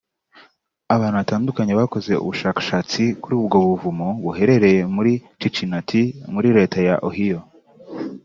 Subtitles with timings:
[0.95, 6.01] Abantu batandukanye bakoze ubushakashatsi kuri ubwo buvumo buherereye mu ka Cincinnati
[6.33, 7.39] muri Leta ya Ohio